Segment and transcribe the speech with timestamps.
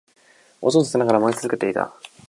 [0.61, 1.93] 音を立てながら燃え続けていた